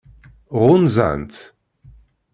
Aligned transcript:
Ɣunzan-tt? 0.61 1.41